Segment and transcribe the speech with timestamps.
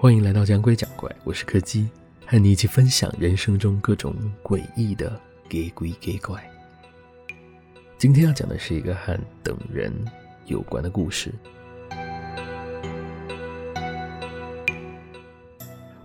[0.00, 1.86] 欢迎来到讲鬼讲怪，我是柯基，
[2.24, 6.42] 和你一起分享人生中各种诡异的给鬼给怪。
[7.98, 9.92] 今天要讲的是一个和等人
[10.46, 11.30] 有关的故事。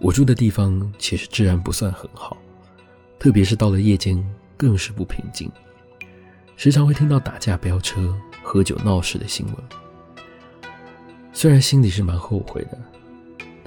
[0.01, 2.35] 我住的地方其实治安不算很好，
[3.17, 4.21] 特别是到了夜间，
[4.57, 5.49] 更是不平静，
[6.57, 9.55] 时常会听到打架、飙车、喝酒闹事的新闻。
[11.31, 12.77] 虽然心里是蛮后悔的。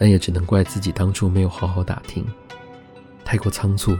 [0.01, 2.25] 但也只能怪自己当初没有好好打听，
[3.25, 3.99] 太过仓促，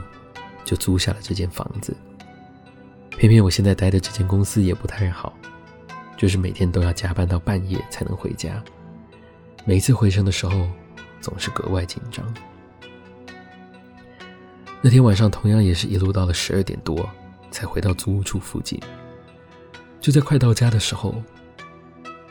[0.63, 1.93] 就租下了这间房子。
[3.09, 5.37] 偏偏我现在待的这间公司也不太好，
[6.15, 8.63] 就是每天都要加班到半夜才能回家。
[9.65, 10.69] 每次回程的时候，
[11.19, 12.25] 总是格外紧张。
[14.81, 17.07] 那天晚上同样也是一路到了十二点多
[17.51, 18.79] 才回到租屋处附近。
[19.99, 21.21] 就在快到家的时候，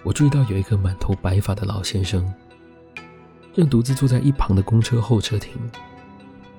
[0.02, 2.26] 我注意到有一个满头白发的老先生。
[3.58, 5.52] 正独自坐在一旁的公车候车亭，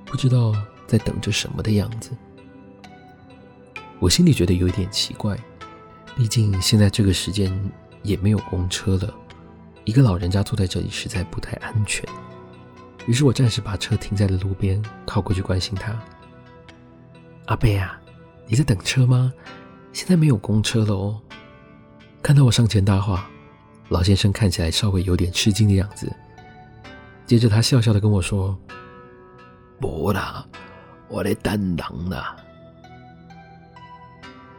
[0.04, 0.54] 不知道
[0.86, 2.12] 在等着什么的样子。
[4.00, 5.40] 我心里觉得有一点奇怪，
[6.14, 7.58] 毕竟现在这个时间
[8.04, 9.16] 也没有公车了，
[9.86, 12.06] 一个老人家坐在这里实在不太安全。
[13.08, 15.98] 于是我暂时把车停在了路边，靠过去关心他
[17.48, 17.98] ：“阿贝啊，
[18.46, 19.32] 你在等车吗？
[19.94, 21.18] 现在没有公车了哦。”
[22.22, 23.30] 看到我上前搭话，
[23.88, 26.14] 老先生看起来稍微有点吃惊的样子。
[27.30, 28.58] 接着他笑笑的跟我说
[29.80, 30.44] ：“不啦，
[31.10, 32.36] 我来等人啦。”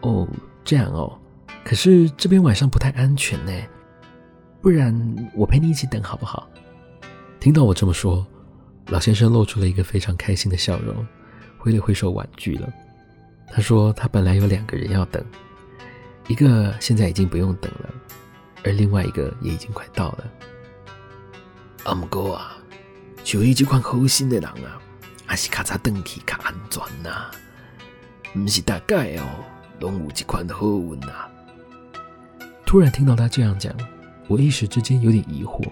[0.03, 0.25] 哦，
[0.63, 1.19] 这样哦。
[1.65, 3.53] 可是这边晚上不太安全呢，
[4.63, 4.95] 不然
[5.35, 6.49] 我陪你一起等好不好？
[7.41, 8.25] 听到我这么说，
[8.87, 11.05] 老先生露出了一个非常开心的笑容，
[11.59, 12.73] 挥了挥手婉拒了。
[13.49, 15.21] 他说他本来有两个人要等，
[16.29, 17.91] 一个现在已经不用等了，
[18.63, 20.25] 而另外一个也已经快到了。
[21.83, 22.59] 阿姆哥啊！
[23.31, 24.83] 就伊这款好心的人啊，
[25.25, 27.31] 还是较早回去较安全呐、啊。
[28.33, 29.23] 不是大概哦，
[29.79, 31.29] 拢有这款好运呐。
[32.67, 33.73] 突然听到他这样讲，
[34.27, 35.63] 我一时之间有点疑惑。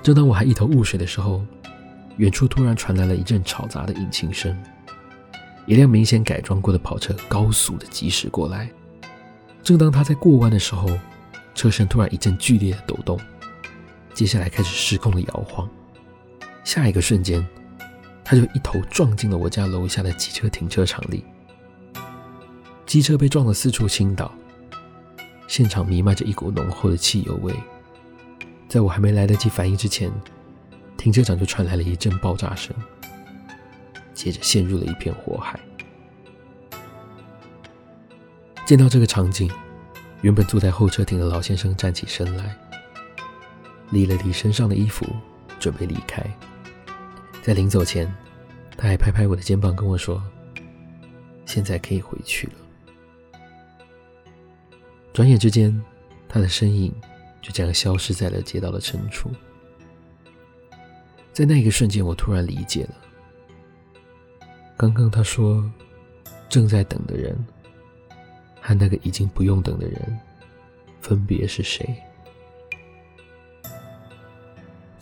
[0.00, 1.44] 正当我还一头雾水的时候，
[2.18, 4.56] 远处突然传来了一阵吵杂的引擎声，
[5.66, 8.70] 一辆明显改装过的跑车高速的疾驶过来。
[9.60, 10.88] 正当他在过弯的时候，
[11.52, 13.18] 车身突然一阵剧烈的抖动，
[14.14, 15.68] 接下来开始失控的摇晃。
[16.64, 17.46] 下一个瞬间，
[18.24, 21.24] 他就一头撞进了我家楼下的机车停车场里。
[22.86, 24.32] 机车被撞得四处倾倒，
[25.46, 27.54] 现场弥漫着一股浓厚的汽油味。
[28.68, 30.10] 在我还没来得及反应之前，
[30.96, 32.74] 停车场就传来了一阵爆炸声，
[34.14, 35.60] 接着陷入了一片火海。
[38.64, 39.50] 见到这个场景，
[40.22, 42.56] 原本坐在候车亭的老先生站起身来，
[43.90, 45.06] 理了理身上的衣服，
[45.60, 46.24] 准备离开。
[47.44, 48.10] 在临走前，
[48.74, 50.24] 他还拍拍我的肩膀，跟我说
[51.44, 52.54] ：“现在可以回去了。”
[55.12, 55.78] 转眼之间，
[56.26, 56.90] 他的身影
[57.42, 59.30] 就这样消失在了街道的深处。
[61.34, 62.94] 在那个瞬间，我突然理解了，
[64.74, 65.70] 刚刚他说
[66.48, 67.36] 正在等的人
[68.58, 70.18] 和那个已经不用等的人，
[71.02, 71.94] 分别是谁？